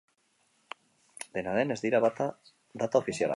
[1.35, 2.31] Dena den, ez dira data
[3.03, 3.29] ofizialak.